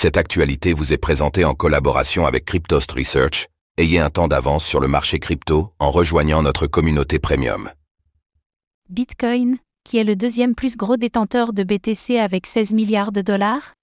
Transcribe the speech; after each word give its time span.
Cette 0.00 0.16
actualité 0.16 0.74
vous 0.74 0.92
est 0.92 0.96
présentée 0.96 1.44
en 1.44 1.54
collaboration 1.54 2.24
avec 2.24 2.44
Cryptost 2.44 2.92
Research. 2.92 3.48
Ayez 3.78 3.98
un 3.98 4.10
temps 4.10 4.28
d'avance 4.28 4.64
sur 4.64 4.78
le 4.78 4.86
marché 4.86 5.18
crypto 5.18 5.72
en 5.80 5.90
rejoignant 5.90 6.40
notre 6.40 6.68
communauté 6.68 7.18
premium. 7.18 7.68
Bitcoin, 8.88 9.56
qui 9.82 9.96
est 9.96 10.04
le 10.04 10.14
deuxième 10.14 10.54
plus 10.54 10.76
gros 10.76 10.96
détenteur 10.96 11.52
de 11.52 11.64
BTC 11.64 12.16
avec 12.16 12.46
16 12.46 12.74
milliards 12.74 13.10
de 13.10 13.22
dollars? 13.22 13.74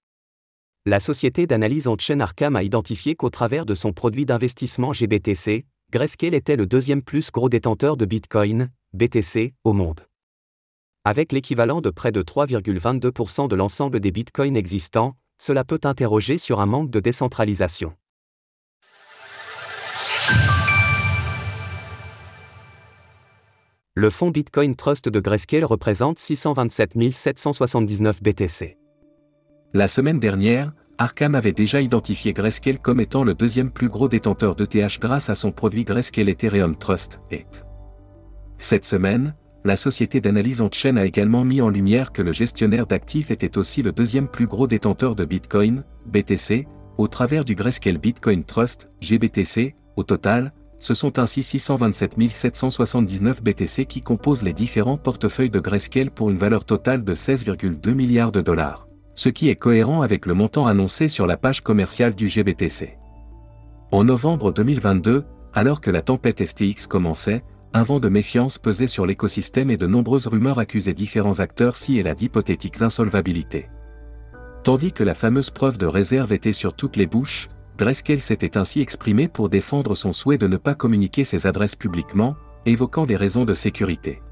La 0.86 1.00
société 1.00 1.46
d'analyse 1.46 1.86
on-chain 1.86 2.20
Arkham 2.20 2.56
a 2.56 2.62
identifié 2.62 3.14
qu'au 3.14 3.28
travers 3.28 3.66
de 3.66 3.74
son 3.74 3.92
produit 3.92 4.24
d'investissement 4.24 4.94
GBTC, 4.94 5.66
Grayscale 5.92 6.32
était 6.32 6.56
le 6.56 6.64
deuxième 6.64 7.02
plus 7.02 7.30
gros 7.30 7.50
détenteur 7.50 7.98
de 7.98 8.06
Bitcoin, 8.06 8.70
BTC, 8.94 9.52
au 9.64 9.74
monde. 9.74 10.00
Avec 11.04 11.32
l'équivalent 11.32 11.82
de 11.82 11.90
près 11.90 12.10
de 12.10 12.22
3,22% 12.22 13.48
de 13.48 13.54
l'ensemble 13.54 14.00
des 14.00 14.12
bitcoins 14.12 14.56
existants, 14.56 15.14
cela 15.38 15.64
peut 15.64 15.80
interroger 15.84 16.38
sur 16.38 16.60
un 16.60 16.66
manque 16.66 16.90
de 16.90 17.00
décentralisation. 17.00 17.92
Le 23.98 24.10
fonds 24.10 24.30
Bitcoin 24.30 24.76
Trust 24.76 25.08
de 25.08 25.20
Grayscale 25.20 25.64
représente 25.64 26.18
627 26.18 27.12
779 27.12 28.22
BTC. 28.22 28.76
La 29.72 29.88
semaine 29.88 30.20
dernière, 30.20 30.72
Arkham 30.98 31.34
avait 31.34 31.52
déjà 31.52 31.80
identifié 31.80 32.34
Grayscale 32.34 32.78
comme 32.78 33.00
étant 33.00 33.24
le 33.24 33.32
deuxième 33.32 33.70
plus 33.70 33.88
gros 33.88 34.08
détenteur 34.08 34.54
d'ETH 34.54 34.98
grâce 35.00 35.30
à 35.30 35.34
son 35.34 35.50
produit 35.50 35.84
Grayscale 35.84 36.28
Ethereum 36.28 36.76
Trust. 36.76 37.20
Cette 38.58 38.84
semaine, 38.84 39.34
la 39.66 39.74
société 39.74 40.20
d'analyse 40.20 40.60
on-chain 40.60 40.96
a 40.96 41.04
également 41.04 41.44
mis 41.44 41.60
en 41.60 41.68
lumière 41.68 42.12
que 42.12 42.22
le 42.22 42.32
gestionnaire 42.32 42.86
d'actifs 42.86 43.32
était 43.32 43.58
aussi 43.58 43.82
le 43.82 43.90
deuxième 43.90 44.28
plus 44.28 44.46
gros 44.46 44.68
détenteur 44.68 45.16
de 45.16 45.24
Bitcoin, 45.24 45.82
BTC, 46.06 46.68
au 46.98 47.08
travers 47.08 47.44
du 47.44 47.56
Grayscale 47.56 47.98
Bitcoin 47.98 48.44
Trust, 48.44 48.90
GBTC, 49.00 49.74
au 49.96 50.04
total, 50.04 50.52
ce 50.78 50.94
sont 50.94 51.18
ainsi 51.18 51.42
627 51.42 52.14
779 52.30 53.42
BTC 53.42 53.86
qui 53.86 54.02
composent 54.02 54.44
les 54.44 54.52
différents 54.52 54.98
portefeuilles 54.98 55.50
de 55.50 55.58
Grayscale 55.58 56.12
pour 56.12 56.30
une 56.30 56.36
valeur 56.36 56.64
totale 56.64 57.02
de 57.02 57.14
16,2 57.14 57.92
milliards 57.92 58.32
de 58.32 58.42
dollars, 58.42 58.86
ce 59.16 59.30
qui 59.30 59.48
est 59.48 59.56
cohérent 59.56 60.02
avec 60.02 60.26
le 60.26 60.34
montant 60.34 60.66
annoncé 60.66 61.08
sur 61.08 61.26
la 61.26 61.36
page 61.36 61.62
commerciale 61.62 62.14
du 62.14 62.28
GBTC. 62.28 62.98
En 63.90 64.04
novembre 64.04 64.52
2022, 64.52 65.24
alors 65.54 65.80
que 65.80 65.90
la 65.90 66.02
tempête 66.02 66.44
FTX 66.44 66.86
commençait, 66.86 67.42
un 67.76 67.82
vent 67.82 68.00
de 68.00 68.08
méfiance 68.08 68.56
pesait 68.56 68.86
sur 68.86 69.04
l'écosystème 69.04 69.70
et 69.70 69.76
de 69.76 69.86
nombreuses 69.86 70.28
rumeurs 70.28 70.58
accusaient 70.58 70.94
différents 70.94 71.40
acteurs 71.40 71.76
si 71.76 71.98
et 71.98 72.02
là 72.02 72.14
d'hypothétiques 72.14 72.80
insolvabilités. 72.80 73.68
Tandis 74.64 74.92
que 74.92 75.04
la 75.04 75.12
fameuse 75.12 75.50
preuve 75.50 75.76
de 75.76 75.84
réserve 75.84 76.32
était 76.32 76.52
sur 76.52 76.72
toutes 76.72 76.96
les 76.96 77.06
bouches, 77.06 77.50
Grayscale 77.76 78.22
s'était 78.22 78.56
ainsi 78.56 78.80
exprimé 78.80 79.28
pour 79.28 79.50
défendre 79.50 79.94
son 79.94 80.14
souhait 80.14 80.38
de 80.38 80.46
ne 80.46 80.56
pas 80.56 80.74
communiquer 80.74 81.22
ses 81.22 81.46
adresses 81.46 81.76
publiquement, 81.76 82.34
évoquant 82.64 83.04
des 83.04 83.16
raisons 83.16 83.44
de 83.44 83.52
sécurité. 83.52 84.22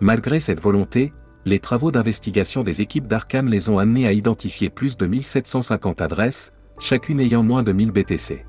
Malgré 0.00 0.40
cette 0.40 0.60
volonté, 0.60 1.12
les 1.44 1.60
travaux 1.60 1.92
d'investigation 1.92 2.64
des 2.64 2.82
équipes 2.82 3.06
d'Arkham 3.06 3.46
les 3.46 3.68
ont 3.68 3.78
amenés 3.78 4.08
à 4.08 4.12
identifier 4.12 4.68
plus 4.68 4.96
de 4.96 5.06
1750 5.06 6.00
adresses, 6.00 6.52
chacune 6.80 7.20
ayant 7.20 7.44
moins 7.44 7.62
de 7.62 7.70
1000 7.70 7.92
BTC. 7.92 8.44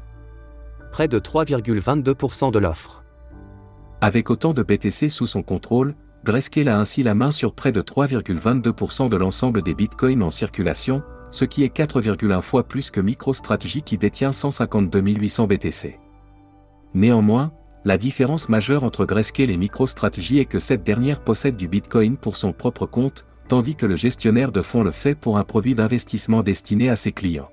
Près 0.92 1.08
de 1.08 1.20
3,22% 1.20 2.52
de 2.52 2.58
l'offre. 2.58 3.04
Avec 4.02 4.30
autant 4.30 4.54
de 4.54 4.64
BTC 4.64 5.10
sous 5.10 5.26
son 5.26 5.44
contrôle, 5.44 5.94
Grayscale 6.24 6.70
a 6.70 6.80
ainsi 6.80 7.04
la 7.04 7.16
main 7.16 7.32
sur 7.32 7.54
près 7.54 7.72
de 7.72 7.82
3,22% 7.82 9.10
de 9.10 9.18
l'ensemble 9.18 9.62
des 9.62 9.74
bitcoins 9.74 10.24
en 10.24 10.30
circulation, 10.30 11.02
ce 11.32 11.46
qui 11.46 11.64
est 11.64 11.76
4,1 11.76 12.42
fois 12.42 12.64
plus 12.64 12.92
que 12.92 13.02
MicroStrategy 13.02 13.82
qui 13.82 13.98
détient 13.98 14.32
152 14.32 15.00
800 15.00 15.48
BTC. 15.48 16.00
Néanmoins, 16.94 17.52
la 17.86 17.98
différence 17.98 18.50
majeure 18.50 18.84
entre 18.84 19.06
Grayscale 19.06 19.50
et 19.50 19.58
MicroStrategy 19.58 20.40
est 20.40 20.46
que 20.46 20.60
cette 20.60 20.84
dernière 20.84 21.22
possède 21.22 21.56
du 21.56 21.68
bitcoin 21.68 22.18
pour 22.18 22.38
son 22.38 22.54
propre 22.54 22.86
compte, 22.86 23.26
tandis 23.48 23.76
que 23.76 23.86
le 23.86 23.96
gestionnaire 23.96 24.52
de 24.52 24.62
fonds 24.62 24.84
le 24.84 24.92
fait 24.92 25.16
pour 25.16 25.38
un 25.38 25.44
produit 25.44 25.76
d'investissement 25.76 26.42
destiné 26.42 26.90
à 26.90 26.96
ses 26.96 27.12
clients. 27.12 27.50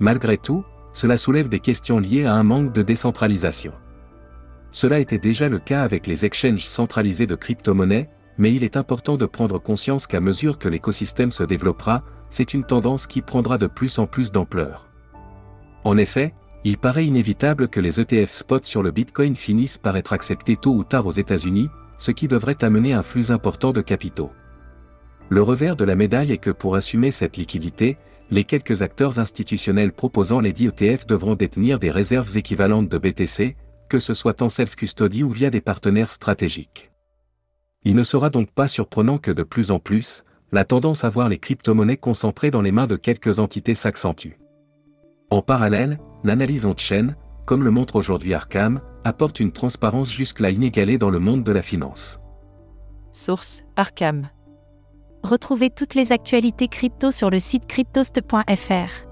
Malgré 0.00 0.36
tout, 0.36 0.64
cela 0.92 1.16
soulève 1.16 1.48
des 1.48 1.60
questions 1.60 1.98
liées 1.98 2.24
à 2.24 2.34
un 2.34 2.44
manque 2.44 2.72
de 2.72 2.82
décentralisation. 2.82 3.72
Cela 4.74 4.98
était 4.98 5.20
déjà 5.20 5.48
le 5.48 5.60
cas 5.60 5.82
avec 5.82 6.08
les 6.08 6.24
exchanges 6.24 6.66
centralisés 6.66 7.28
de 7.28 7.36
crypto-monnaies, 7.36 8.10
mais 8.38 8.52
il 8.52 8.64
est 8.64 8.76
important 8.76 9.16
de 9.16 9.24
prendre 9.24 9.60
conscience 9.60 10.08
qu'à 10.08 10.18
mesure 10.18 10.58
que 10.58 10.68
l'écosystème 10.68 11.30
se 11.30 11.44
développera, 11.44 12.02
c'est 12.28 12.54
une 12.54 12.64
tendance 12.64 13.06
qui 13.06 13.22
prendra 13.22 13.56
de 13.56 13.68
plus 13.68 14.00
en 14.00 14.08
plus 14.08 14.32
d'ampleur. 14.32 14.90
En 15.84 15.96
effet, 15.96 16.34
il 16.64 16.76
paraît 16.76 17.06
inévitable 17.06 17.68
que 17.68 17.78
les 17.78 18.00
ETF 18.00 18.32
spot 18.32 18.64
sur 18.64 18.82
le 18.82 18.90
Bitcoin 18.90 19.36
finissent 19.36 19.78
par 19.78 19.96
être 19.96 20.12
acceptés 20.12 20.56
tôt 20.56 20.72
ou 20.72 20.82
tard 20.82 21.06
aux 21.06 21.12
États-Unis, 21.12 21.68
ce 21.96 22.10
qui 22.10 22.26
devrait 22.26 22.64
amener 22.64 22.94
un 22.94 23.04
flux 23.04 23.30
important 23.30 23.72
de 23.72 23.80
capitaux. 23.80 24.32
Le 25.28 25.42
revers 25.42 25.76
de 25.76 25.84
la 25.84 25.94
médaille 25.94 26.32
est 26.32 26.38
que 26.38 26.50
pour 26.50 26.74
assumer 26.74 27.12
cette 27.12 27.36
liquidité, 27.36 27.96
les 28.32 28.42
quelques 28.42 28.82
acteurs 28.82 29.20
institutionnels 29.20 29.92
proposant 29.92 30.40
les 30.40 30.52
dits 30.52 30.66
ETF 30.66 31.06
devront 31.06 31.36
détenir 31.36 31.78
des 31.78 31.92
réserves 31.92 32.36
équivalentes 32.36 32.88
de 32.88 32.98
BTC, 32.98 33.54
que 33.94 34.00
ce 34.00 34.12
soit 34.12 34.42
en 34.42 34.48
self-custody 34.48 35.22
ou 35.22 35.30
via 35.30 35.50
des 35.50 35.60
partenaires 35.60 36.10
stratégiques. 36.10 36.90
Il 37.84 37.94
ne 37.94 38.02
sera 38.02 38.28
donc 38.28 38.50
pas 38.50 38.66
surprenant 38.66 39.18
que 39.18 39.30
de 39.30 39.44
plus 39.44 39.70
en 39.70 39.78
plus, 39.78 40.24
la 40.50 40.64
tendance 40.64 41.04
à 41.04 41.10
voir 41.10 41.28
les 41.28 41.38
crypto-monnaies 41.38 41.96
concentrées 41.96 42.50
dans 42.50 42.60
les 42.60 42.72
mains 42.72 42.88
de 42.88 42.96
quelques 42.96 43.38
entités 43.38 43.76
s'accentue. 43.76 44.32
En 45.30 45.42
parallèle, 45.42 46.00
l'analyse 46.24 46.66
en 46.66 46.76
chaîne, 46.76 47.14
comme 47.46 47.62
le 47.62 47.70
montre 47.70 47.94
aujourd'hui 47.94 48.34
Arkham, 48.34 48.80
apporte 49.04 49.38
une 49.38 49.52
transparence 49.52 50.10
jusque-là 50.10 50.50
inégalée 50.50 50.98
dans 50.98 51.10
le 51.10 51.20
monde 51.20 51.44
de 51.44 51.52
la 51.52 51.62
finance. 51.62 52.18
Source 53.12 53.62
Arkham. 53.76 54.28
Retrouvez 55.22 55.70
toutes 55.70 55.94
les 55.94 56.10
actualités 56.10 56.66
crypto 56.66 57.12
sur 57.12 57.30
le 57.30 57.38
site 57.38 57.68
cryptost.fr. 57.68 59.04